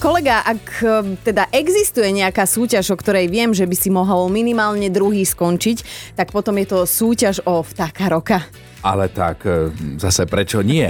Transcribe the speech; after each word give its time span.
Kolega, 0.00 0.40
ak 0.48 0.64
e, 0.80 1.12
teda 1.20 1.52
existuje 1.52 2.08
nejaká 2.08 2.48
súťaž, 2.48 2.88
o 2.88 2.96
ktorej 2.96 3.28
viem, 3.28 3.52
že 3.52 3.68
by 3.68 3.76
si 3.76 3.92
mohol 3.92 4.32
minimálne 4.32 4.88
druhý 4.88 5.28
skončiť, 5.28 5.84
tak 6.16 6.32
potom 6.32 6.56
je 6.56 6.72
to 6.72 6.88
súťaž 6.88 7.44
o 7.44 7.60
vtáka 7.60 8.08
roka. 8.08 8.40
Ale 8.80 9.12
tak 9.12 9.44
e, 9.44 9.68
zase 10.00 10.24
prečo 10.24 10.64
nie? 10.64 10.88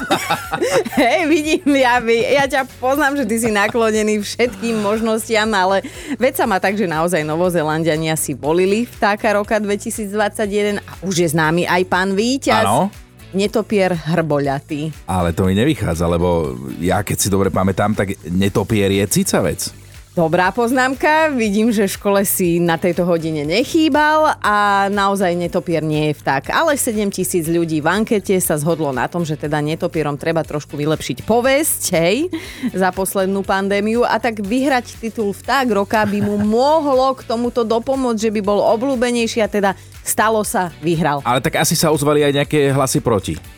Hej, 0.96 1.28
vidím, 1.28 1.68
ja, 1.76 2.00
ja 2.00 2.48
ťa 2.48 2.64
poznám, 2.80 3.20
že 3.20 3.28
ty 3.28 3.36
si 3.36 3.52
naklonený 3.52 4.24
všetkým 4.24 4.80
možnostiam, 4.80 5.52
ale 5.52 5.84
veď 6.16 6.40
sa 6.40 6.44
má 6.48 6.56
tak, 6.56 6.80
že 6.80 6.88
naozaj 6.88 7.20
Novozelandiania 7.20 8.16
si 8.16 8.32
volili 8.32 8.88
vtáka 8.88 9.36
roka 9.36 9.60
2021 9.60 10.80
a 10.80 10.92
už 11.04 11.14
je 11.20 11.28
známy 11.36 11.68
aj 11.68 11.82
pán 11.84 12.16
víťaz. 12.16 12.64
Áno. 12.64 12.88
Netopier 13.36 13.92
hrboľatý. 13.92 15.04
Ale 15.04 15.36
to 15.36 15.44
mi 15.44 15.52
nevychádza, 15.52 16.08
lebo 16.08 16.56
ja 16.80 17.04
keď 17.04 17.16
si 17.20 17.28
dobre 17.28 17.52
pamätám, 17.52 17.92
tak 17.92 18.16
netopier 18.32 18.88
je 18.88 19.04
cicavec. 19.04 19.85
Dobrá 20.16 20.48
poznámka, 20.48 21.28
vidím, 21.28 21.68
že 21.68 21.84
v 21.84 21.92
škole 21.92 22.20
si 22.24 22.56
na 22.56 22.80
tejto 22.80 23.04
hodine 23.04 23.44
nechýbal 23.44 24.40
a 24.40 24.88
naozaj 24.88 25.36
netopier 25.36 25.84
nie 25.84 26.08
je 26.08 26.24
vták. 26.24 26.56
Ale 26.56 26.72
7 26.72 27.12
tisíc 27.12 27.44
ľudí 27.44 27.84
v 27.84 28.00
ankete 28.00 28.32
sa 28.40 28.56
zhodlo 28.56 28.96
na 28.96 29.12
tom, 29.12 29.28
že 29.28 29.36
teda 29.36 29.60
netopierom 29.60 30.16
treba 30.16 30.40
trošku 30.40 30.72
vylepšiť 30.72 31.20
povesť, 31.20 31.82
hej, 32.00 32.32
za 32.72 32.96
poslednú 32.96 33.44
pandémiu 33.44 34.08
a 34.08 34.16
tak 34.16 34.40
vyhrať 34.40 34.96
titul 35.04 35.36
vták 35.36 35.68
roka 35.76 36.00
by 36.08 36.24
mu 36.24 36.40
mohlo 36.64 37.12
k 37.12 37.20
tomuto 37.28 37.60
dopomôcť, 37.68 38.16
že 38.16 38.32
by 38.32 38.40
bol 38.40 38.64
obľúbenejší 38.72 39.44
a 39.44 39.52
teda 39.52 39.76
stalo 40.00 40.40
sa, 40.48 40.72
vyhral. 40.80 41.20
Ale 41.28 41.44
tak 41.44 41.60
asi 41.60 41.76
sa 41.76 41.92
ozvali 41.92 42.24
aj 42.24 42.32
nejaké 42.40 42.72
hlasy 42.72 43.04
proti 43.04 43.55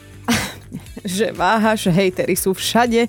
že 1.05 1.35
váhaš, 1.35 1.91
hejtery 1.91 2.35
sú 2.35 2.55
všade. 2.55 3.07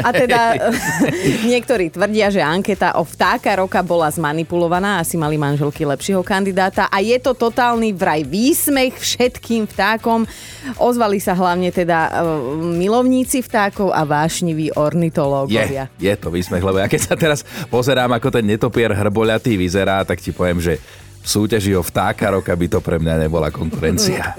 A 0.00 0.08
teda 0.12 0.70
niektorí 1.50 1.92
tvrdia, 1.92 2.32
že 2.32 2.44
anketa 2.44 2.96
o 3.00 3.04
vtáka 3.04 3.56
roka 3.56 3.80
bola 3.80 4.08
zmanipulovaná, 4.12 5.00
asi 5.00 5.16
mali 5.16 5.40
manželky 5.40 5.84
lepšieho 5.84 6.20
kandidáta 6.20 6.88
a 6.88 6.98
je 7.00 7.16
to 7.20 7.32
totálny 7.36 7.92
vraj 7.96 8.24
výsmech 8.24 8.96
všetkým 8.96 9.68
vtákom. 9.70 10.28
Ozvali 10.76 11.22
sa 11.22 11.36
hlavne 11.36 11.70
teda 11.70 11.98
uh, 12.10 12.58
milovníci 12.60 13.40
vtákov 13.44 13.94
a 13.94 14.02
vášniví 14.02 14.74
ornitológovia. 14.74 15.88
Je, 15.96 16.12
je 16.12 16.14
to 16.18 16.28
výsmech, 16.32 16.62
lebo 16.62 16.82
ja 16.82 16.88
keď 16.90 17.00
sa 17.00 17.14
teraz 17.14 17.46
pozerám, 17.68 18.12
ako 18.16 18.28
ten 18.32 18.44
netopier 18.46 18.90
hrboľatý 18.92 19.54
vyzerá, 19.56 20.02
tak 20.02 20.18
ti 20.20 20.32
poviem, 20.32 20.58
že 20.58 20.78
v 21.26 21.26
súťaži 21.26 21.74
o 21.74 21.82
vtáka 21.82 22.30
roka 22.30 22.54
by 22.54 22.66
to 22.70 22.78
pre 22.78 23.02
mňa 23.02 23.26
nebola 23.26 23.50
konkurencia. 23.50 24.38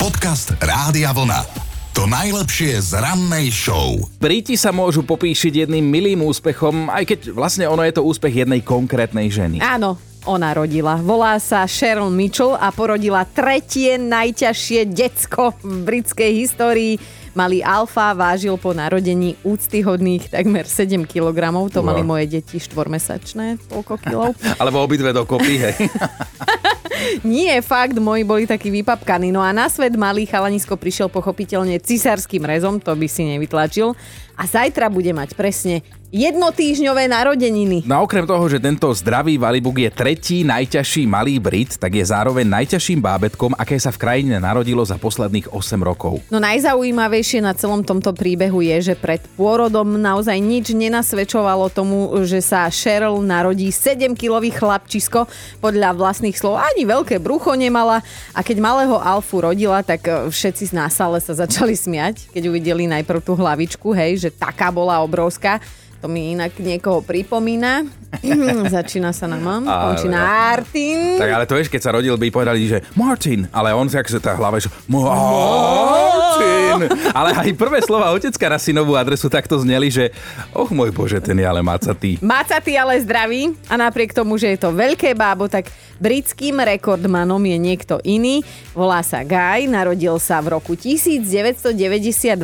Podcast 0.00 0.56
Rádia 0.56 1.12
Vlna. 1.12 1.63
To 1.94 2.10
najlepšie 2.10 2.82
z 2.82 2.98
rannej 2.98 3.54
show. 3.54 3.94
Briti 4.18 4.58
sa 4.58 4.74
môžu 4.74 5.06
popíšiť 5.06 5.62
jedným 5.62 5.86
milým 5.86 6.26
úspechom, 6.26 6.90
aj 6.90 7.06
keď 7.06 7.18
vlastne 7.30 7.70
ono 7.70 7.86
je 7.86 7.94
to 7.94 8.02
úspech 8.02 8.42
jednej 8.42 8.66
konkrétnej 8.66 9.30
ženy. 9.30 9.62
Áno, 9.62 9.94
ona 10.26 10.50
rodila. 10.58 10.98
Volá 10.98 11.38
sa 11.38 11.62
Cheryl 11.70 12.10
Mitchell 12.10 12.58
a 12.58 12.74
porodila 12.74 13.22
tretie 13.22 13.94
najťažšie 13.94 14.90
decko 14.90 15.54
v 15.62 15.86
britskej 15.86 16.30
histórii. 16.34 16.98
Malý 17.38 17.62
Alfa 17.62 18.10
vážil 18.10 18.58
po 18.58 18.74
narodení 18.74 19.38
úctyhodných 19.46 20.34
takmer 20.34 20.66
7 20.66 21.06
kg. 21.06 21.54
To 21.70 21.78
wow. 21.78 21.94
mali 21.94 22.02
moje 22.02 22.26
deti 22.26 22.58
štvormesačné, 22.58 23.70
toľko 23.70 23.94
kilov. 24.02 24.34
Alebo 24.62 24.82
obidve 24.82 25.14
dokopy, 25.14 25.54
hej. 25.62 25.74
Nie, 27.24 27.60
fakt, 27.60 27.96
moji 27.98 28.22
boli 28.24 28.44
takí 28.46 28.70
vypapkaní. 28.70 29.32
No 29.32 29.40
a 29.40 29.52
na 29.52 29.68
svet 29.68 29.94
malý 29.96 30.24
chalanisko 30.24 30.76
prišiel 30.76 31.08
pochopiteľne 31.08 31.80
cisárským 31.80 32.44
rezom, 32.44 32.80
to 32.80 32.92
by 32.94 33.06
si 33.08 33.24
nevytlačil. 33.24 33.96
A 34.34 34.42
zajtra 34.44 34.90
bude 34.90 35.14
mať 35.14 35.38
presne 35.38 35.86
jednotýžňové 36.14 37.10
narodeniny. 37.10 37.82
No 37.82 38.06
okrem 38.06 38.22
toho, 38.22 38.46
že 38.46 38.62
tento 38.62 38.86
zdravý 38.94 39.34
valibuk 39.34 39.82
je 39.82 39.90
tretí 39.90 40.46
najťažší 40.46 41.10
malý 41.10 41.42
Brit, 41.42 41.74
tak 41.74 41.98
je 41.98 42.06
zároveň 42.06 42.46
najťažším 42.46 43.02
bábetkom, 43.02 43.58
aké 43.58 43.74
sa 43.82 43.90
v 43.90 43.98
krajine 43.98 44.38
narodilo 44.38 44.86
za 44.86 44.94
posledných 44.94 45.50
8 45.50 45.82
rokov. 45.82 46.22
No 46.30 46.38
najzaujímavejšie 46.38 47.42
na 47.42 47.50
celom 47.58 47.82
tomto 47.82 48.14
príbehu 48.14 48.62
je, 48.62 48.92
že 48.92 48.94
pred 48.94 49.18
pôrodom 49.34 49.98
naozaj 49.98 50.38
nič 50.38 50.70
nenasvedčovalo 50.70 51.66
tomu, 51.74 52.22
že 52.22 52.38
sa 52.38 52.70
Cheryl 52.70 53.18
narodí 53.18 53.74
7-kilový 53.74 54.54
chlapčisko. 54.54 55.26
Podľa 55.58 55.98
vlastných 55.98 56.38
slov 56.38 56.62
ani 56.62 56.86
veľké 56.86 57.18
brucho 57.18 57.58
nemala 57.58 58.06
a 58.30 58.40
keď 58.46 58.62
malého 58.62 59.02
Alfu 59.02 59.42
rodila, 59.42 59.82
tak 59.82 60.06
e, 60.06 60.30
všetci 60.30 60.70
na 60.70 60.86
sále 60.86 61.18
sa 61.18 61.34
začali 61.34 61.74
smiať, 61.74 62.30
keď 62.30 62.54
uvideli 62.54 62.86
najprv 62.86 63.18
tú 63.18 63.34
hlavičku, 63.34 63.90
hej, 63.90 64.22
že 64.22 64.30
taká 64.30 64.70
bola 64.70 65.02
obrovská. 65.02 65.58
To 66.04 66.12
mi 66.12 66.36
inak 66.36 66.60
niekoho 66.60 67.00
pripomína. 67.00 67.88
Začína 68.76 69.16
sa 69.16 69.24
na 69.24 69.40
mám, 69.40 69.64
končí 69.64 70.04
na 70.04 70.20
Martin. 70.20 71.16
Tak 71.16 71.32
ale 71.32 71.48
to 71.48 71.56
vieš, 71.56 71.72
keď 71.72 71.80
sa 71.80 71.96
rodil, 71.96 72.12
by 72.20 72.28
povedali, 72.28 72.68
že 72.68 72.84
Martin, 72.92 73.48
ale 73.48 73.72
on 73.72 73.88
sa, 73.88 74.04
sa 74.04 74.20
tá 74.20 74.36
hlava, 74.36 74.60
že 74.60 74.68
Martin. 74.84 76.92
Ale 77.08 77.32
aj 77.32 77.56
prvé 77.56 77.80
slova 77.80 78.12
otecka 78.12 78.52
na 78.52 78.60
synovú 78.60 79.00
adresu 79.00 79.32
takto 79.32 79.56
zneli, 79.56 79.88
že 79.88 80.12
och 80.52 80.76
môj 80.76 80.92
bože, 80.92 81.24
ten 81.24 81.40
je 81.40 81.46
ale 81.48 81.64
macatý. 81.64 82.20
Macatý, 82.20 82.76
ale 82.76 83.00
zdravý 83.00 83.56
a 83.72 83.80
napriek 83.80 84.12
tomu, 84.12 84.36
že 84.36 84.52
je 84.52 84.60
to 84.60 84.76
veľké 84.76 85.16
bábo, 85.16 85.48
tak 85.48 85.72
britským 86.04 86.60
rekordmanom 86.60 87.40
je 87.40 87.56
niekto 87.56 87.96
iný. 88.04 88.44
Volá 88.76 89.00
sa 89.00 89.24
Guy, 89.24 89.72
narodil 89.72 90.20
sa 90.20 90.44
v 90.44 90.52
roku 90.52 90.76
1992 90.76 91.72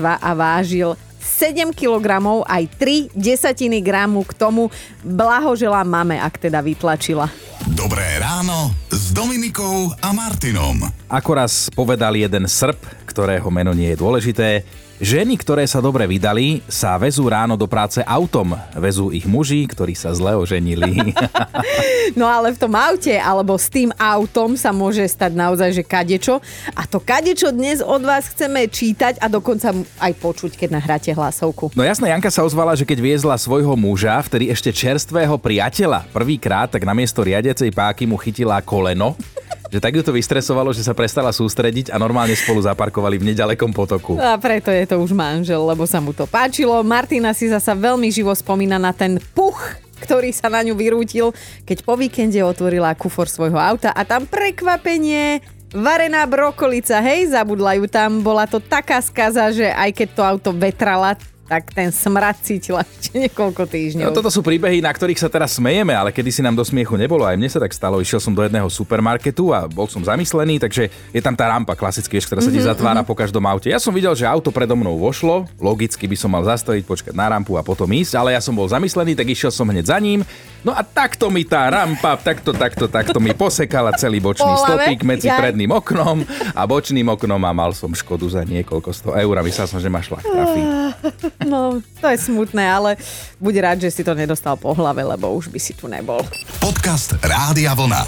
a 0.01 0.31
vážil 0.33 0.97
7 1.21 1.77
kg 1.77 2.43
aj 2.49 2.65
3 2.81 3.13
desatiny 3.13 3.85
gramu 3.85 4.25
k 4.25 4.33
tomu. 4.35 4.73
Blahoželám 5.05 5.85
mame, 5.85 6.17
ak 6.17 6.41
teda 6.41 6.65
vytlačila. 6.65 7.29
Dobré 7.77 8.17
ráno 8.17 8.73
s 8.89 9.13
Dominikou 9.13 9.93
a 10.01 10.17
Martinom. 10.17 10.81
Ako 11.13 11.31
raz 11.37 11.69
povedal 11.71 12.17
jeden 12.17 12.49
Srb, 12.49 12.81
ktorého 13.05 13.47
meno 13.53 13.77
nie 13.77 13.93
je 13.93 14.01
dôležité, 14.01 14.65
Ženy, 15.01 15.41
ktoré 15.41 15.65
sa 15.65 15.81
dobre 15.81 16.05
vydali, 16.05 16.61
sa 16.69 17.01
vezú 17.01 17.25
ráno 17.25 17.57
do 17.57 17.65
práce 17.65 18.05
autom. 18.05 18.53
Vezú 18.77 19.09
ich 19.09 19.25
muži, 19.25 19.65
ktorí 19.65 19.97
sa 19.97 20.13
zle 20.13 20.37
oženili. 20.37 21.17
no 22.21 22.29
ale 22.29 22.53
v 22.53 22.61
tom 22.61 22.77
aute 22.77 23.17
alebo 23.17 23.57
s 23.57 23.73
tým 23.73 23.97
autom 23.97 24.61
sa 24.61 24.77
môže 24.77 25.01
stať 25.09 25.33
naozaj, 25.33 25.73
že 25.73 25.89
kadečo. 25.89 26.45
A 26.77 26.85
to 26.85 27.01
kadečo 27.01 27.49
dnes 27.49 27.81
od 27.81 28.05
vás 28.05 28.29
chceme 28.29 28.69
čítať 28.69 29.17
a 29.25 29.33
dokonca 29.33 29.73
aj 30.05 30.13
počuť, 30.21 30.61
keď 30.61 30.69
nahráte 30.77 31.17
hlasovku. 31.17 31.73
No 31.73 31.81
jasné, 31.81 32.13
Janka 32.13 32.29
sa 32.29 32.45
ozvala, 32.45 32.77
že 32.77 32.85
keď 32.85 33.01
viezla 33.01 33.41
svojho 33.41 33.73
muža, 33.81 34.21
vtedy 34.21 34.53
ešte 34.53 34.69
čerstvého 34.69 35.41
priateľa, 35.41 36.13
prvýkrát, 36.13 36.69
tak 36.69 36.85
namiesto 36.85 37.25
riadiacej 37.25 37.73
páky 37.73 38.05
mu 38.05 38.21
chytila 38.21 38.61
koleno 38.61 39.17
že 39.71 39.79
tak 39.79 39.95
ju 39.95 40.03
to 40.03 40.11
vystresovalo, 40.11 40.75
že 40.75 40.83
sa 40.83 40.93
prestala 40.93 41.31
sústrediť 41.31 41.95
a 41.95 41.97
normálne 41.97 42.35
spolu 42.35 42.59
zaparkovali 42.61 43.23
v 43.23 43.33
nedalekom 43.33 43.71
potoku. 43.71 44.19
A 44.19 44.35
preto 44.37 44.75
je 44.75 44.85
to 44.85 44.99
už 44.99 45.15
manžel, 45.15 45.63
lebo 45.63 45.87
sa 45.87 46.03
mu 46.03 46.11
to 46.11 46.27
páčilo. 46.27 46.83
Martina 46.83 47.31
si 47.31 47.47
zasa 47.47 47.79
veľmi 47.79 48.11
živo 48.11 48.35
spomína 48.35 48.83
na 48.83 48.91
ten 48.91 49.23
puch, 49.33 49.63
ktorý 50.03 50.35
sa 50.35 50.51
na 50.51 50.67
ňu 50.67 50.75
vyrútil, 50.75 51.31
keď 51.63 51.87
po 51.87 51.95
víkende 51.95 52.43
otvorila 52.43 52.99
kufor 52.99 53.31
svojho 53.31 53.57
auta 53.57 53.95
a 53.95 54.03
tam 54.03 54.27
prekvapenie 54.27 55.39
Varená 55.71 56.27
brokolica, 56.27 56.99
hej, 56.99 57.31
zabudla 57.31 57.79
ju 57.79 57.87
tam, 57.87 58.27
bola 58.27 58.43
to 58.43 58.59
taká 58.59 58.99
skaza, 58.99 59.55
že 59.55 59.71
aj 59.71 59.95
keď 59.95 60.09
to 60.19 60.23
auto 60.27 60.51
vetrala, 60.51 61.15
tak 61.51 61.75
ten 61.75 61.91
smrad 61.91 62.39
cítila 62.47 62.87
ešte 62.87 63.19
niekoľko 63.27 63.67
týždňov. 63.67 64.07
No, 64.07 64.15
toto 64.15 64.31
sú 64.31 64.39
príbehy, 64.39 64.79
na 64.79 64.95
ktorých 64.95 65.19
sa 65.19 65.27
teraz 65.27 65.59
smejeme, 65.59 65.91
ale 65.91 66.15
kedy 66.15 66.31
si 66.31 66.47
nám 66.47 66.55
do 66.55 66.63
smiechu 66.63 66.95
nebolo. 66.95 67.27
Aj 67.27 67.35
mne 67.35 67.51
sa 67.51 67.59
tak 67.59 67.75
stalo. 67.75 67.99
Išiel 67.99 68.23
som 68.23 68.31
do 68.31 68.47
jedného 68.47 68.71
supermarketu 68.71 69.51
a 69.51 69.67
bol 69.67 69.91
som 69.91 69.99
zamyslený, 70.07 70.63
takže 70.63 70.87
je 71.11 71.19
tam 71.19 71.35
tá 71.35 71.51
rampa 71.51 71.75
klasicky, 71.75 72.23
ktorá 72.23 72.39
sa 72.39 72.55
ti 72.55 72.63
mm-hmm. 72.63 72.71
zatvára 72.71 73.03
po 73.03 73.19
každom 73.19 73.43
aute. 73.51 73.67
Ja 73.67 73.83
som 73.83 73.91
videl, 73.91 74.15
že 74.15 74.31
auto 74.31 74.55
predo 74.55 74.79
mnou 74.79 74.95
vošlo, 75.03 75.51
logicky 75.59 76.07
by 76.07 76.15
som 76.15 76.31
mal 76.31 76.47
zastaviť, 76.47 76.87
počkať 76.87 77.15
na 77.19 77.35
rampu 77.35 77.59
a 77.59 77.67
potom 77.67 77.91
ísť, 77.91 78.15
ale 78.15 78.39
ja 78.39 78.41
som 78.45 78.55
bol 78.55 78.71
zamyslený, 78.71 79.19
tak 79.19 79.27
išiel 79.27 79.51
som 79.51 79.67
hneď 79.67 79.91
za 79.91 79.99
ním. 79.99 80.23
No 80.61 80.77
a 80.77 80.85
takto 80.85 81.33
mi 81.33 81.43
tá 81.49 81.67
rampa, 81.73 82.21
takto, 82.21 82.53
takto, 82.53 82.85
takto 82.87 83.19
mi 83.19 83.33
posekala 83.33 83.97
celý 83.97 84.21
bočný 84.21 84.53
stopík 84.61 85.03
medzi 85.09 85.33
ja. 85.33 85.41
predným 85.41 85.73
oknom 85.73 86.21
a 86.53 86.63
bočným 86.69 87.09
oknom 87.09 87.41
a 87.41 87.51
mal 87.57 87.73
som 87.73 87.89
škodu 87.91 88.29
za 88.29 88.43
niekoľko 88.45 88.91
sto 88.93 89.11
eur 89.17 89.35
a 89.41 89.43
myslel 89.43 89.67
som, 89.67 89.81
že 89.81 89.89
ma 89.89 90.05
šlak 90.05 90.21
trafí. 90.21 90.63
No, 91.45 91.81
to 92.01 92.07
je 92.09 92.19
smutné, 92.21 92.65
ale 92.69 93.01
buď 93.41 93.55
rád, 93.65 93.79
že 93.81 93.91
si 93.91 94.03
to 94.05 94.13
nedostal 94.13 94.61
po 94.61 94.77
hlave, 94.77 95.01
lebo 95.01 95.33
už 95.33 95.49
by 95.49 95.61
si 95.61 95.73
tu 95.73 95.89
nebol. 95.89 96.21
Podcast 96.61 97.17
Rádia 97.25 97.73
Vlna. 97.73 98.05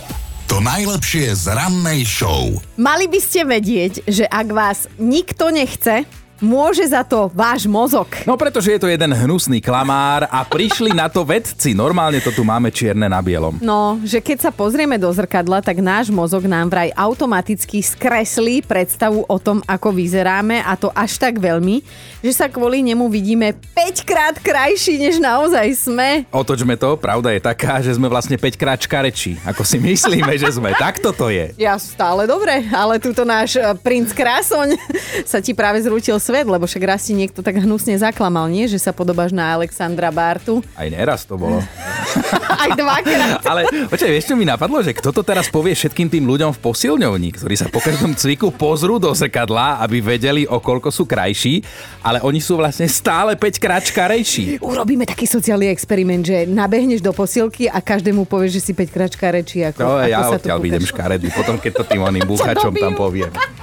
To 0.53 0.61
najlepšie 0.61 1.33
z 1.33 1.49
rannej 1.49 2.05
show. 2.05 2.53
Mali 2.77 3.09
by 3.09 3.21
ste 3.25 3.49
vedieť, 3.49 4.05
že 4.05 4.29
ak 4.29 4.49
vás 4.53 4.85
nikto 5.01 5.49
nechce, 5.49 6.05
môže 6.43 6.83
za 6.83 7.07
to 7.07 7.31
váš 7.31 7.71
mozog. 7.71 8.11
No 8.27 8.35
pretože 8.35 8.75
je 8.75 8.83
to 8.83 8.91
jeden 8.91 9.15
hnusný 9.15 9.63
klamár 9.63 10.27
a 10.27 10.43
prišli 10.43 10.91
na 10.91 11.07
to 11.07 11.23
vedci. 11.23 11.73
Normálne 11.73 12.19
to 12.19 12.35
tu 12.35 12.43
máme 12.43 12.75
čierne 12.75 13.07
na 13.07 13.23
bielom. 13.23 13.63
No, 13.63 14.03
že 14.03 14.19
keď 14.19 14.39
sa 14.45 14.51
pozrieme 14.51 14.99
do 14.99 15.07
zrkadla, 15.09 15.63
tak 15.63 15.79
náš 15.79 16.11
mozog 16.11 16.51
nám 16.51 16.67
vraj 16.67 16.91
automaticky 16.99 17.79
skreslí 17.79 18.67
predstavu 18.67 19.23
o 19.23 19.37
tom, 19.39 19.63
ako 19.71 19.95
vyzeráme 19.95 20.61
a 20.67 20.75
to 20.75 20.91
až 20.91 21.23
tak 21.23 21.39
veľmi, 21.39 21.87
že 22.19 22.33
sa 22.35 22.51
kvôli 22.51 22.83
nemu 22.83 23.07
vidíme 23.07 23.55
5 23.55 24.03
krát 24.03 24.35
krajší, 24.43 24.99
než 24.99 25.23
naozaj 25.23 25.67
sme. 25.79 26.27
Otočme 26.35 26.75
to, 26.75 26.99
pravda 26.99 27.31
je 27.31 27.41
taká, 27.41 27.79
že 27.79 27.95
sme 27.95 28.11
vlastne 28.11 28.35
5 28.35 28.59
krát 28.59 28.83
škarečí, 28.83 29.39
ako 29.47 29.63
si 29.63 29.79
myslíme, 29.79 30.35
že 30.35 30.51
sme. 30.51 30.75
Takto 30.75 31.15
to 31.15 31.31
je. 31.31 31.55
Ja 31.55 31.79
stále 31.79 32.27
dobre, 32.27 32.67
ale 32.75 32.99
túto 32.99 33.23
náš 33.23 33.55
eh, 33.55 33.63
princ 33.79 34.11
Krásoň 34.11 34.75
sa 35.31 35.39
ti 35.39 35.55
práve 35.55 35.79
zrútil 35.79 36.19
svet, 36.33 36.49
lebo 36.49 36.65
však 36.65 36.89
raz 36.89 37.05
ti 37.05 37.13
niekto 37.13 37.45
tak 37.45 37.61
hnusne 37.61 37.93
zaklamal, 38.01 38.49
nie? 38.49 38.65
Že 38.65 38.89
sa 38.89 38.93
podobáš 38.97 39.37
na 39.37 39.53
Alexandra 39.53 40.09
Bartu. 40.09 40.65
Aj 40.73 40.89
neraz 40.89 41.29
to 41.29 41.37
bolo. 41.37 41.61
Aj 42.57 42.73
dvakrát. 42.73 43.45
Ale 43.53 43.69
počkaj, 43.93 44.09
vieš, 44.09 44.33
čo 44.33 44.35
mi 44.41 44.49
napadlo? 44.49 44.81
Že 44.81 44.97
kto 44.97 45.13
to 45.13 45.21
teraz 45.21 45.53
povie 45.53 45.77
všetkým 45.77 46.09
tým 46.09 46.25
ľuďom 46.25 46.57
v 46.57 46.59
posilňovni, 46.65 47.37
ktorí 47.37 47.53
sa 47.53 47.69
po 47.69 47.85
každom 47.85 48.17
cviku 48.17 48.49
pozrú 48.49 48.97
do 48.97 49.13
zrkadla, 49.13 49.85
aby 49.85 50.01
vedeli, 50.01 50.49
o 50.49 50.57
koľko 50.57 50.89
sú 50.89 51.05
krajší, 51.05 51.61
ale 52.01 52.25
oni 52.25 52.41
sú 52.41 52.57
vlastne 52.57 52.89
stále 52.89 53.37
5 53.37 53.61
krát 53.61 53.85
škarejší. 53.85 54.65
Urobíme 54.65 55.05
taký 55.05 55.29
sociálny 55.29 55.69
experiment, 55.69 56.25
že 56.25 56.49
nabehneš 56.49 57.05
do 57.05 57.13
posilky 57.13 57.69
a 57.69 57.85
každému 57.85 58.25
povieš, 58.25 58.57
že 58.57 58.63
si 58.65 58.73
5 58.73 58.89
krát 58.89 59.13
škarečí. 59.13 59.69
Ako, 59.69 59.81
No 59.85 60.01
ako 60.01 60.09
ja 60.09 60.21
sa 60.25 60.41
odtiaľ 60.41 60.59
vidím 60.65 60.89
škaredý, 60.89 61.29
potom 61.29 61.61
keď 61.61 61.73
to 61.77 61.85
tým 61.93 62.01
oným 62.01 62.25
búchačom 62.33 62.73
tam 62.73 62.97
poviem. 62.97 63.29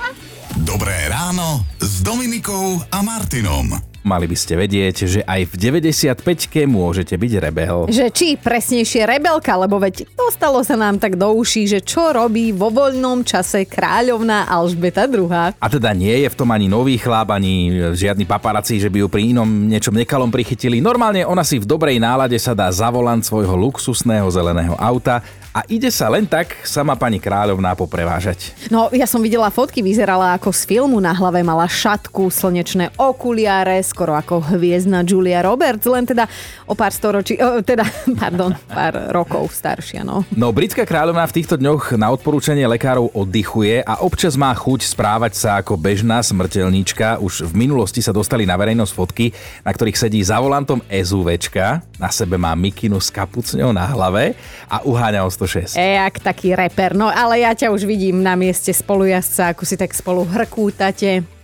Ráno 1.29 1.61
s 1.77 2.01
Dominikou 2.01 2.81
a 2.89 3.05
Martinom. 3.05 3.88
Mali 4.09 4.25
by 4.25 4.33
ste 4.33 4.57
vedieť, 4.57 5.05
že 5.05 5.21
aj 5.21 5.53
v 5.53 5.69
95-ke 5.69 6.65
môžete 6.65 7.13
byť 7.13 7.33
rebel. 7.45 7.85
Že 7.93 8.09
či 8.09 8.27
presnejšie 8.41 9.05
rebelka, 9.05 9.53
lebo 9.53 9.77
veď 9.77 10.09
dostalo 10.17 10.65
sa 10.65 10.73
nám 10.73 10.97
tak 10.97 11.13
do 11.13 11.29
uší, 11.37 11.69
že 11.69 11.85
čo 11.85 12.09
robí 12.09 12.49
vo 12.49 12.73
voľnom 12.73 13.21
čase 13.21 13.69
kráľovná 13.69 14.49
Alžbeta 14.49 15.05
II. 15.05 15.53
A 15.53 15.67
teda 15.69 15.93
nie 15.93 16.25
je 16.25 16.29
v 16.33 16.33
tom 16.33 16.49
ani 16.49 16.65
nový 16.65 16.97
chlap, 16.97 17.29
ani 17.29 17.69
žiadny 17.93 18.25
paparazzi, 18.25 18.81
že 18.81 18.89
by 18.89 19.05
ju 19.05 19.07
pri 19.13 19.29
inom 19.29 19.45
niečom 19.69 19.93
nekalom 19.93 20.33
prichytili. 20.33 20.81
Normálne 20.81 21.21
ona 21.21 21.45
si 21.45 21.61
v 21.61 21.69
dobrej 21.69 22.01
nálade 22.01 22.41
sa 22.41 22.57
dá 22.57 22.65
za 22.73 22.89
volant 22.89 23.21
svojho 23.21 23.53
luxusného 23.53 24.25
zeleného 24.33 24.73
auta 24.73 25.21
a 25.49 25.65
ide 25.65 25.89
sa 25.89 26.07
len 26.13 26.29
tak 26.29 26.61
sama 26.61 26.93
pani 26.93 27.17
kráľovná 27.17 27.73
poprevážať. 27.73 28.53
No, 28.69 28.87
ja 28.93 29.09
som 29.09 29.19
videla 29.19 29.49
fotky, 29.49 29.81
vyzerala 29.81 30.37
ako 30.37 30.53
z 30.53 30.61
filmu, 30.69 31.01
na 31.01 31.09
hlave 31.09 31.41
mala 31.41 31.65
šatku, 31.65 32.29
slnečné 32.29 32.93
okuliare, 32.95 33.81
skoro 33.99 34.15
ako 34.15 34.55
hviezdna 34.55 35.03
Julia 35.03 35.43
Roberts, 35.43 35.83
len 35.83 36.07
teda 36.07 36.23
o 36.63 36.71
pár 36.71 36.95
storočí, 36.95 37.35
o, 37.35 37.59
teda, 37.59 37.83
pardon, 38.23 38.55
pár 38.71 39.11
rokov 39.11 39.51
staršia, 39.51 40.07
no. 40.07 40.23
No, 40.31 40.55
britská 40.55 40.87
kráľovná 40.87 41.27
v 41.27 41.35
týchto 41.35 41.59
dňoch 41.59 41.99
na 41.99 42.07
odporúčanie 42.15 42.63
lekárov 42.63 43.11
oddychuje 43.11 43.83
a 43.83 43.99
občas 43.99 44.39
má 44.39 44.55
chuť 44.55 44.87
správať 44.87 45.35
sa 45.35 45.59
ako 45.59 45.75
bežná 45.75 46.23
smrteľníčka. 46.23 47.19
Už 47.19 47.51
v 47.51 47.67
minulosti 47.67 47.99
sa 47.99 48.15
dostali 48.15 48.47
na 48.47 48.55
verejnosť 48.55 48.93
fotky, 48.95 49.35
na 49.67 49.75
ktorých 49.75 49.99
sedí 49.99 50.23
za 50.23 50.39
volantom 50.39 50.79
SUVčka, 50.87 51.83
na 51.99 52.07
sebe 52.07 52.39
má 52.39 52.55
mikinu 52.55 53.03
s 53.03 53.11
kapucňou 53.11 53.75
na 53.75 53.83
hlave 53.83 54.31
a 54.71 54.79
uháňa 54.87 55.27
o 55.27 55.29
106. 55.29 55.75
E, 55.75 55.99
jak 55.99 56.23
taký 56.23 56.55
reper. 56.55 56.95
No, 56.95 57.11
ale 57.11 57.43
ja 57.43 57.51
ťa 57.51 57.67
už 57.67 57.83
vidím 57.83 58.23
na 58.23 58.39
mieste 58.39 58.71
spolujazca, 58.71 59.51
ako 59.51 59.67
si 59.67 59.75
tak 59.75 59.91
spolu 59.91 60.23
hrkútate. 60.23 61.38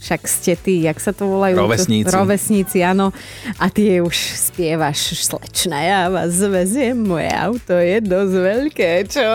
Však 0.00 0.20
ste 0.24 0.56
tí, 0.56 0.88
jak 0.88 0.96
sa 0.96 1.12
to 1.12 1.28
volajú? 1.28 1.60
Rovesníci. 1.60 2.08
Rovesníci, 2.08 2.78
áno. 2.80 3.12
A 3.60 3.68
ty 3.68 4.00
už 4.00 4.16
spievaš 4.16 5.12
slečna, 5.20 5.76
ja 5.84 6.00
vás 6.08 6.40
veziem, 6.40 6.96
moje 6.96 7.28
auto 7.28 7.76
je 7.76 8.00
dosť 8.00 8.34
veľké, 8.34 8.90
čo? 9.12 9.28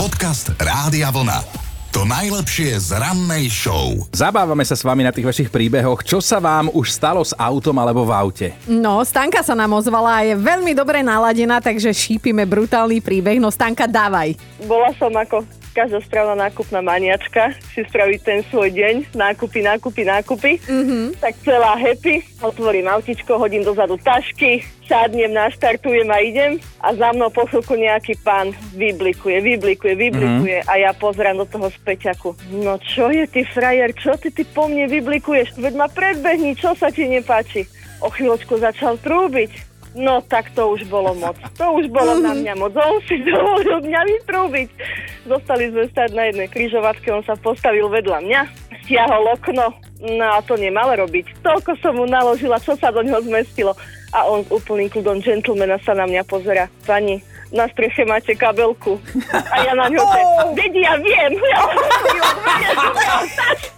Podcast 0.00 0.56
Rádia 0.56 1.12
Vlna. 1.12 1.68
To 1.92 2.04
najlepšie 2.04 2.76
z 2.80 3.00
rannej 3.00 3.48
show. 3.52 3.96
Zabávame 4.12 4.60
sa 4.64 4.76
s 4.76 4.84
vami 4.84 5.04
na 5.04 5.12
tých 5.12 5.24
vašich 5.24 5.48
príbehoch. 5.52 6.04
Čo 6.04 6.20
sa 6.20 6.36
vám 6.36 6.68
už 6.72 6.92
stalo 6.92 7.20
s 7.24 7.32
autom 7.36 7.76
alebo 7.80 8.04
v 8.04 8.12
aute? 8.12 8.48
No, 8.68 9.00
Stanka 9.04 9.40
sa 9.44 9.56
nám 9.56 9.72
ozvala 9.76 10.20
a 10.20 10.24
je 10.24 10.36
veľmi 10.36 10.76
dobre 10.76 11.00
naladená, 11.00 11.60
takže 11.64 11.92
šípime 11.92 12.44
brutálny 12.44 13.00
príbeh. 13.00 13.40
No, 13.40 13.48
Stanka, 13.48 13.88
dávaj. 13.88 14.36
Bola 14.68 14.92
som 15.00 15.12
ako 15.12 15.57
každá 15.78 16.02
správna 16.02 16.50
nákupná 16.50 16.82
maniačka, 16.82 17.54
si 17.70 17.86
spraviť 17.86 18.20
ten 18.26 18.38
svoj 18.50 18.74
deň, 18.74 19.14
nákupy, 19.14 19.62
nákupy, 19.62 20.02
nákupy. 20.02 20.52
Mm-hmm. 20.66 21.22
Tak 21.22 21.38
celá 21.46 21.78
happy, 21.78 22.18
otvorím 22.42 22.90
autičko, 22.90 23.38
hodím 23.38 23.62
dozadu 23.62 23.94
tašky, 24.02 24.66
sadnem, 24.90 25.30
naštartujem 25.30 26.10
a 26.10 26.18
idem 26.18 26.58
a 26.82 26.90
za 26.98 27.14
mnou 27.14 27.30
po 27.30 27.46
chvíľku 27.46 27.78
nejaký 27.78 28.18
pán 28.26 28.50
vyblikuje, 28.74 29.38
vyblikuje, 29.38 29.94
vyblikuje 29.94 30.58
mm-hmm. 30.66 30.72
a 30.74 30.74
ja 30.82 30.90
pozerám 30.98 31.38
do 31.38 31.46
toho 31.46 31.70
späťaku. 31.70 32.34
No 32.58 32.82
čo 32.82 33.14
je 33.14 33.30
ty 33.30 33.46
frajer, 33.46 33.94
čo 33.94 34.18
ty, 34.18 34.34
ty 34.34 34.42
po 34.42 34.66
mne 34.66 34.90
vyblikuješ? 34.90 35.54
Veď 35.62 35.78
ma 35.78 35.86
predbehni, 35.86 36.58
čo 36.58 36.74
sa 36.74 36.90
ti 36.90 37.06
nepáči? 37.06 37.70
O 38.02 38.10
chvíľočku 38.10 38.58
začal 38.58 38.98
trúbiť. 38.98 39.67
No 39.98 40.22
tak 40.22 40.54
to 40.54 40.78
už 40.78 40.86
bolo 40.86 41.10
moc. 41.18 41.34
To 41.58 41.74
už 41.74 41.90
bolo 41.90 42.22
na 42.22 42.30
mňa 42.30 42.54
moc. 42.54 42.70
On 42.78 43.02
si 43.10 43.18
dovolil 43.26 43.82
mňa 43.82 44.00
vytrúbiť. 44.06 44.68
Zostali 45.26 45.74
sme 45.74 45.90
stať 45.90 46.14
na 46.14 46.30
jednej 46.30 46.46
kryžovatke, 46.46 47.10
on 47.10 47.26
sa 47.26 47.34
postavil 47.34 47.90
vedľa 47.90 48.22
mňa, 48.22 48.40
stiahol 48.86 49.34
okno, 49.34 49.74
no 50.00 50.26
a 50.32 50.38
to 50.46 50.54
nemal 50.54 50.88
robiť. 50.88 51.42
Toľko 51.42 51.76
som 51.82 51.98
mu 51.98 52.06
naložila, 52.06 52.62
čo 52.62 52.78
sa 52.78 52.94
do 52.94 53.02
neho 53.02 53.18
zmestilo. 53.26 53.74
A 54.16 54.24
on 54.24 54.40
úplným 54.48 54.88
kľudom 54.88 55.20
gentlemana 55.20 55.76
sa 55.84 55.92
na 55.92 56.08
mňa 56.08 56.24
pozera. 56.24 56.64
Pani, 56.88 57.20
na 57.52 57.68
streche 57.68 58.04
máte 58.04 58.32
kabelku. 58.32 58.96
A 59.32 59.56
ja 59.64 59.72
na 59.76 59.88
ňo, 59.88 60.00
že, 60.00 60.20
veď 60.56 60.72
ja 60.80 60.94
viem. 60.96 61.32
Ja 61.48 61.60
som 61.64 62.04
ju 62.08 62.24
vyriešila 62.44 63.20
tašku. 63.36 63.77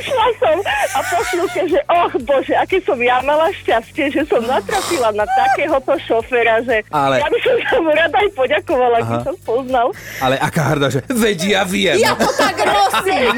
išla 0.00 0.26
som 0.40 0.56
a 0.90 0.98
po 1.04 1.18
chvíľke, 1.28 1.60
že 1.68 1.80
och 1.86 2.12
bože, 2.24 2.54
aké 2.56 2.80
som 2.82 2.96
ja 2.96 3.20
mala 3.20 3.52
šťastie, 3.52 4.10
že 4.10 4.22
som 4.26 4.40
natrafila 4.42 5.12
na 5.12 5.28
takéhoto 5.28 5.94
šoféra, 6.00 6.64
že 6.64 6.80
Ale- 6.88 7.20
ja 7.20 7.28
by 7.28 7.38
som 7.40 7.56
sa 7.68 7.76
mu 7.78 7.90
rada 7.92 8.16
aj 8.16 8.30
poďakovala, 8.32 8.98
keď 9.04 9.18
Aha. 9.20 9.26
som 9.26 9.36
poznal. 9.44 9.88
Ale 10.18 10.34
aká 10.40 10.62
hrda, 10.74 10.86
že 10.88 11.00
veď 11.06 11.38
ja 11.44 11.62
viem. 11.64 11.96
Ja 12.00 12.12
to 12.16 12.28
tak 12.34 12.56
nosím. 12.64 13.36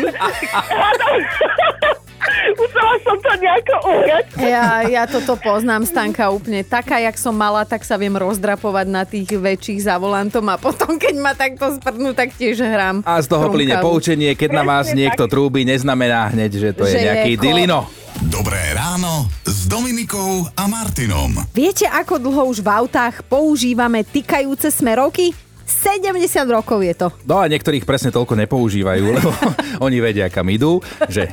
Musela 2.53 2.95
som 3.01 3.17
to 3.17 3.33
nejako 3.35 3.75
uhrať. 3.85 4.25
Ja, 4.39 4.67
ja 4.85 5.03
toto 5.05 5.35
poznám, 5.35 5.83
Stanka, 5.83 6.29
úplne 6.29 6.63
taká, 6.63 6.99
jak 6.99 7.15
som 7.15 7.33
mala, 7.33 7.63
tak 7.63 7.83
sa 7.83 7.95
viem 7.95 8.13
rozdrapovať 8.13 8.87
na 8.87 9.03
tých 9.03 9.29
väčších 9.29 9.83
za 9.83 9.97
volantom 9.97 10.45
a 10.47 10.57
potom, 10.57 10.95
keď 10.95 11.15
ma 11.17 11.33
takto 11.33 11.73
sprdnú, 11.73 12.13
tak 12.13 12.31
tiež 12.33 12.61
hrám. 12.61 13.03
A 13.03 13.19
z 13.19 13.27
toho 13.27 13.49
plyne 13.49 13.75
trúnkavu. 13.75 13.87
poučenie, 13.89 14.31
keď 14.33 14.51
na 14.53 14.63
vás 14.63 14.87
Presne 14.87 14.99
niekto 15.01 15.25
tak. 15.25 15.31
trúbi, 15.31 15.63
neznamená 15.63 16.31
hneď, 16.31 16.53
že 16.53 16.71
to 16.71 16.85
je 16.85 16.93
Že 16.93 16.97
je 16.97 17.05
nejaký 17.05 17.33
ko- 17.33 17.43
dilino. 17.43 17.79
Dobré 18.23 18.61
ráno 18.71 19.25
s 19.43 19.65
Dominikou 19.67 20.47
a 20.53 20.65
Martinom. 20.67 21.33
Viete, 21.51 21.85
ako 21.85 22.21
dlho 22.21 22.43
už 22.47 22.61
v 22.61 22.69
autách 22.71 23.25
používame 23.27 24.05
tykajúce 24.05 24.69
smerovky? 24.69 25.33
70 25.73 26.21
rokov 26.47 26.79
je 26.79 26.95
to. 26.95 27.09
No 27.25 27.41
a 27.41 27.49
niektorých 27.49 27.83
presne 27.83 28.09
toľko 28.09 28.37
nepoužívajú, 28.37 29.05
lebo 29.11 29.31
oni 29.87 29.99
vedia, 29.99 30.29
kam 30.29 30.45
idú, 30.47 30.79
že... 31.09 31.33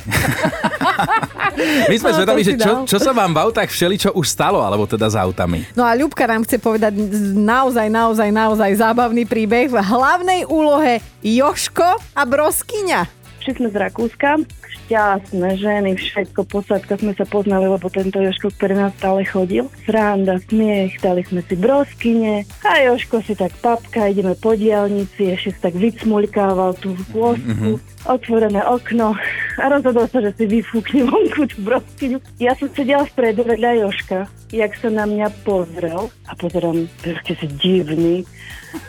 My 1.60 1.94
sme 1.94 2.10
No, 2.10 2.16
zvedaví, 2.16 2.40
že 2.42 2.56
čo, 2.56 2.88
čo 2.88 2.96
sa 2.96 3.12
vám 3.12 3.30
v 3.30 3.42
autách 3.42 3.68
všeličo 3.68 4.10
už 4.12 4.26
stalo, 4.26 4.64
alebo 4.64 4.88
teda 4.88 5.06
s 5.06 5.14
autami. 5.14 5.68
No 5.74 5.84
a 5.84 5.92
Ľubka 5.92 6.24
nám 6.24 6.42
chce 6.42 6.56
povedať 6.56 6.96
naozaj, 7.36 7.86
naozaj, 7.86 8.28
naozaj 8.32 8.70
zábavný 8.74 9.28
príbeh 9.28 9.68
v 9.68 9.76
hlavnej 9.76 10.48
úlohe 10.48 10.98
Joško 11.20 11.84
a 12.16 12.22
Broskyňa. 12.24 13.19
Prišli 13.40 13.56
sme 13.56 13.72
z 13.72 13.80
Rakúska, 13.80 14.30
šťastné 14.68 15.48
ženy, 15.56 15.96
všetko, 15.96 16.44
posádka 16.44 17.00
sme 17.00 17.16
sa 17.16 17.24
poznali, 17.24 17.72
lebo 17.72 17.88
tento 17.88 18.20
Joško 18.20 18.52
pre 18.52 18.76
nás 18.76 18.92
stále 19.00 19.24
chodil. 19.24 19.64
Sranda, 19.88 20.36
smiech, 20.44 21.00
dali 21.00 21.24
sme 21.24 21.40
si 21.48 21.56
broskyne. 21.56 22.44
A 22.68 22.84
Joško 22.84 23.24
si 23.24 23.32
tak 23.32 23.56
papka, 23.64 24.12
ideme 24.12 24.36
po 24.36 24.52
diálnici, 24.52 25.32
ešte 25.32 25.56
si 25.56 25.60
tak 25.64 25.72
vycmuľkával 25.72 26.84
tú 26.84 26.92
kôstku, 27.16 27.80
otvorené 28.04 28.60
okno 28.60 29.16
a 29.60 29.68
rozhodol 29.68 30.06
sa, 30.06 30.18
že 30.18 30.30
si 30.34 30.44
vyfúkne 30.48 31.04
vonku 31.04 31.46
tú 31.46 31.56
broskyňu. 31.60 32.18
Ja 32.36 32.54
som 32.54 32.68
sedela 32.70 33.04
vpredu 33.04 33.42
vedľa 33.42 33.78
Joška, 33.78 34.26
jak 34.50 34.74
sa 34.74 34.88
na 34.88 35.04
mňa 35.04 35.26
pozrel 35.42 36.08
a 36.24 36.32
pozerám, 36.34 36.86
proste 36.98 37.34
si 37.34 37.46
divný 37.54 38.24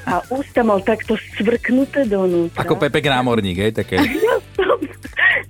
a 0.04 0.22
ústa 0.30 0.62
mal 0.62 0.80
takto 0.80 1.18
svrknuté 1.34 2.06
donútra. 2.06 2.58
Ako 2.58 2.78
Pepek 2.78 3.04
námorník, 3.04 3.60
hej, 3.60 3.74
také. 3.74 3.98
Ja 4.22 4.38
som, 4.58 4.78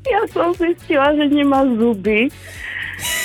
ja 0.03 0.21
som 0.29 0.47
zistila, 0.53 1.13
že 1.13 1.27
nemá 1.27 1.67
zuby. 1.67 2.31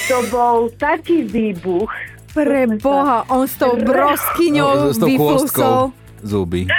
To 0.06 0.22
bol 0.28 0.70
taký 0.74 1.22
výbuch. 1.22 1.90
Pre 2.30 2.66
Boha, 2.76 3.24
on 3.26 3.44
s 3.44 3.54
tou 3.54 3.74
broskyňou 3.74 4.68
No, 4.68 4.90
s 4.90 4.96
tou 4.96 5.06
vyflusol. 5.06 5.40
kôstkou 5.40 5.92
zuby. 6.22 6.68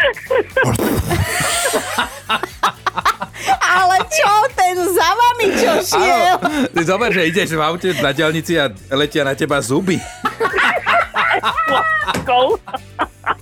Čo, 4.08 4.32
ten 4.56 4.76
za 4.80 5.10
vami, 5.14 5.46
čo. 5.56 5.72
Áno, 5.98 6.68
ty 6.72 6.82
zober, 6.84 7.10
že 7.12 7.28
ideš 7.28 7.56
v 7.56 7.62
aute 7.62 7.90
na 8.00 8.12
diálnici 8.16 8.56
a 8.56 8.72
letia 8.96 9.28
na 9.28 9.36
teba 9.36 9.60
zuby. 9.60 10.00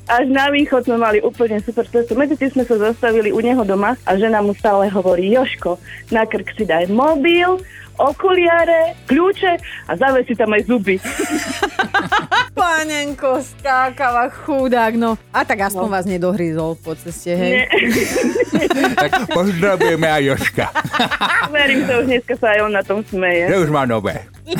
Až 0.05 0.25
na 0.29 0.53
východ 0.53 0.85
sme 0.85 0.97
mali 1.01 1.17
úplne 1.21 1.57
super 1.65 1.85
cestu. 1.89 2.13
Medzi 2.13 2.37
tým 2.37 2.53
sme 2.53 2.63
sa 2.65 2.77
zastavili 2.77 3.33
u 3.33 3.41
neho 3.41 3.65
doma 3.65 3.97
a 4.05 4.11
žena 4.17 4.41
mu 4.41 4.53
stále 4.53 4.89
hovorí, 4.89 5.33
Joško, 5.33 5.81
na 6.13 6.25
krk 6.29 6.53
si 6.53 6.65
daj 6.65 6.89
mobil, 6.93 7.57
okuliare, 7.97 8.93
kľúče 9.09 9.53
a 9.89 9.91
zaves 9.97 10.27
si 10.27 10.35
tam 10.37 10.53
aj 10.53 10.61
zuby. 10.67 11.01
Panenko, 12.75 13.39
skákava, 13.39 14.27
chudák, 14.27 14.99
no. 14.99 15.15
A 15.31 15.47
tak 15.47 15.71
aspoň 15.71 15.87
No. 15.87 15.93
vás 15.95 16.03
nedohryzol 16.03 16.75
po 16.75 16.91
ceste, 16.91 17.31
hej. 17.31 17.63
Nie, 17.63 17.65
Tak 18.99 19.31
pozdravujeme 19.31 20.03
aj 20.03 20.21
Joška. 20.25 20.65
verím, 21.55 21.87
že 21.87 21.93
už 21.95 22.05
dneska 22.05 22.35
sa 22.35 22.51
aj 22.51 22.59
on 22.67 22.73
na 22.75 22.83
tom 22.83 22.99
smeje. 23.01 23.47
Že 23.47 23.63
už 23.63 23.69
má 23.71 23.87
nové. 23.87 24.27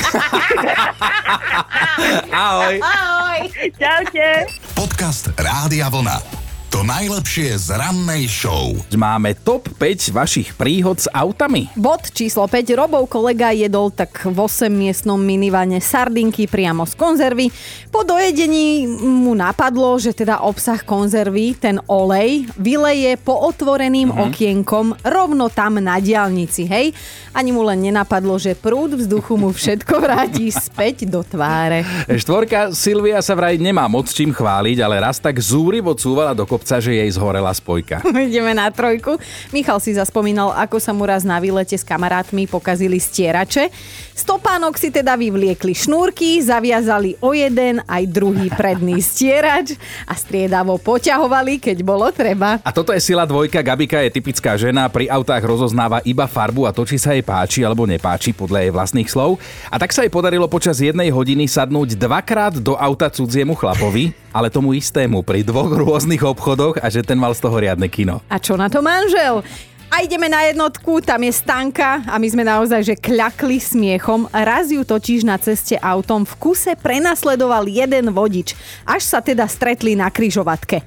Ahoj. 2.32 2.80
Ahoj. 2.80 3.40
Čaute. 3.76 4.28
Podcast 4.72 5.36
Rádia 5.36 5.92
Vlna. 5.92 6.35
To 6.76 6.84
najlepšie 6.84 7.56
z 7.56 7.72
rannej 7.72 8.28
show. 8.28 8.76
Máme 8.92 9.32
top 9.48 9.72
5 9.80 10.12
vašich 10.12 10.52
príhod 10.60 11.00
s 11.00 11.08
autami. 11.08 11.72
Bod 11.72 12.12
číslo 12.12 12.52
5. 12.52 12.76
Robov 12.76 13.08
kolega 13.08 13.56
jedol 13.56 13.96
tak 13.96 14.28
v 14.28 14.36
8-miestnom 14.36 15.16
minivane 15.16 15.80
sardinky 15.80 16.52
priamo 16.52 16.84
z 16.84 17.00
konzervy. 17.00 17.48
Po 17.88 18.04
dojedení 18.04 18.92
mu 18.92 19.32
napadlo, 19.32 19.96
že 19.96 20.12
teda 20.12 20.44
obsah 20.44 20.84
konzervy, 20.84 21.56
ten 21.56 21.80
olej, 21.88 22.44
vyleje 22.60 23.16
po 23.24 23.40
otvoreným 23.48 24.12
Mhm. 24.12 24.20
okienkom 24.28 25.00
rovno 25.00 25.48
tam 25.48 25.80
na 25.80 26.04
diálnici, 26.04 26.68
hej? 26.68 26.92
Ani 27.32 27.56
mu 27.56 27.64
len 27.64 27.88
nenapadlo, 27.88 28.36
že 28.36 28.52
prúd 28.52 29.00
vzduchu 29.00 29.40
mu 29.40 29.56
všetko 29.56 29.96
vráti 29.96 30.52
späť 30.68 31.08
do 31.08 31.24
tváre. 31.24 31.88
Štvorka 32.12 32.76
Silvia 32.76 33.24
sa 33.24 33.32
vraj 33.32 33.56
nemá 33.56 33.88
moc 33.88 34.12
čím 34.12 34.36
chváliť, 34.36 34.84
ale 34.84 35.00
raz 35.00 35.24
tak 35.24 35.40
zúrivo 35.40 35.96
cúvala 35.96 36.36
do 36.36 36.44
kopca, 36.44 36.65
že 36.66 36.98
jej 36.98 37.10
zhorela 37.14 37.54
spojka. 37.54 38.02
Ideme 38.28 38.58
na 38.58 38.74
trojku. 38.74 39.22
Michal 39.54 39.78
si 39.78 39.94
zaspomínal, 39.94 40.52
ako 40.58 40.82
sa 40.82 40.92
mu 40.92 41.06
raz 41.06 41.22
na 41.22 41.38
výlete 41.38 41.78
s 41.78 41.86
kamarátmi 41.86 42.50
pokazili 42.50 42.98
stierače. 42.98 43.70
Stopánok 44.16 44.80
si 44.80 44.90
teda 44.90 45.14
vyvliekli 45.20 45.76
šnúrky, 45.76 46.42
zaviazali 46.42 47.20
o 47.22 47.36
jeden 47.36 47.84
aj 47.86 48.04
druhý 48.10 48.48
predný 48.50 49.04
stierač 49.06 49.78
a 50.10 50.18
striedavo 50.18 50.82
poťahovali, 50.82 51.62
keď 51.62 51.78
bolo 51.86 52.10
treba. 52.10 52.58
A 52.66 52.72
toto 52.74 52.96
je 52.96 53.04
sila 53.04 53.28
dvojka. 53.28 53.62
Gabika 53.62 54.02
je 54.02 54.16
typická 54.16 54.58
žena, 54.58 54.90
pri 54.90 55.12
autách 55.12 55.44
rozoznáva 55.46 56.02
iba 56.08 56.26
farbu 56.26 56.66
a 56.66 56.72
to, 56.72 56.88
či 56.88 56.98
sa 56.98 57.14
jej 57.14 57.22
páči 57.22 57.62
alebo 57.62 57.86
nepáči 57.86 58.32
podľa 58.34 58.66
jej 58.66 58.72
vlastných 58.72 59.10
slov. 59.12 59.38
A 59.70 59.76
tak 59.78 59.92
sa 59.92 60.08
jej 60.08 60.12
podarilo 60.12 60.48
počas 60.48 60.80
jednej 60.80 61.12
hodiny 61.12 61.46
sadnúť 61.46 62.00
dvakrát 62.00 62.56
do 62.58 62.80
auta 62.80 63.12
cudziemu 63.12 63.54
chlapovi, 63.60 64.16
ale 64.36 64.52
tomu 64.52 64.76
istému 64.76 65.24
pri 65.24 65.48
dvoch 65.48 65.72
rôznych 65.72 66.20
obchodoch 66.20 66.84
a 66.84 66.92
že 66.92 67.08
ten 67.08 67.16
mal 67.16 67.32
z 67.32 67.48
toho 67.48 67.56
riadne 67.56 67.88
kino. 67.88 68.20
A 68.28 68.36
čo 68.36 68.60
na 68.60 68.68
to 68.68 68.84
manžel? 68.84 69.40
A 69.88 70.04
ideme 70.04 70.28
na 70.28 70.44
jednotku, 70.44 71.00
tam 71.00 71.24
je 71.24 71.32
Stanka 71.32 72.04
a 72.04 72.20
my 72.20 72.28
sme 72.28 72.44
naozaj, 72.44 72.82
že 72.84 72.96
kľakli 73.00 73.64
smiechom. 73.64 74.28
Raz 74.36 74.68
ju 74.68 74.84
totiž 74.84 75.24
na 75.24 75.40
ceste 75.40 75.80
autom 75.80 76.28
v 76.28 76.36
kuse 76.36 76.76
prenasledoval 76.76 77.64
jeden 77.72 78.12
vodič, 78.12 78.60
až 78.84 79.08
sa 79.08 79.24
teda 79.24 79.48
stretli 79.48 79.96
na 79.96 80.12
kryžovatke. 80.12 80.84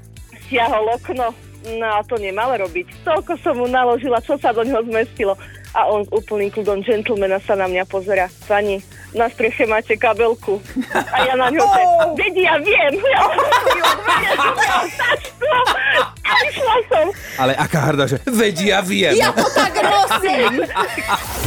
Siahol 0.52 0.93
okno. 0.93 1.33
No 1.69 1.88
a 1.88 2.00
to 2.05 2.21
nemal 2.21 2.52
robiť. 2.52 3.05
Toľko 3.05 3.33
som 3.40 3.61
mu 3.61 3.67
naložila, 3.69 4.21
čo 4.21 4.37
sa 4.37 4.52
do 4.52 4.61
neho 4.61 4.81
zmestilo. 4.85 5.37
A 5.76 5.85
on 5.88 6.05
s 6.05 6.11
úplným 6.12 6.49
kľudom 6.49 6.81
gentlemana 6.81 7.40
sa 7.45 7.57
na 7.57 7.69
mňa 7.69 7.85
pozera. 7.85 8.28
Pani, 8.49 8.81
na 9.17 9.27
streche 9.33 9.65
máte 9.65 9.97
kabelku. 9.97 10.61
A 10.93 11.17
ja 11.25 11.35
na 11.37 11.49
ňo, 11.49 11.65
že, 11.65 11.83
veď 12.17 12.35
ja 12.37 12.55
viem. 12.61 12.95
Ja. 14.19 16.03
A 16.29 16.35
išla 16.45 16.77
som. 16.93 17.07
Ale 17.41 17.57
aká 17.57 17.81
hrda, 17.88 18.05
že 18.05 18.21
veď 18.29 18.57
ja 18.61 18.79
viem. 18.85 19.17
Ja 19.17 19.33
to 19.33 19.49
tak 19.57 19.73
nosím! 19.81 20.61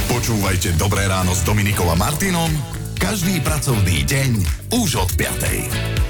Počúvajte 0.10 0.74
Dobré 0.80 1.06
ráno 1.06 1.38
s 1.38 1.46
Dominikom 1.46 1.86
a 1.92 1.96
Martinom 2.00 2.50
každý 3.02 3.42
pracovný 3.42 4.06
deň 4.06 4.32
už 4.78 5.02
od 5.02 5.10
5. 5.18 6.01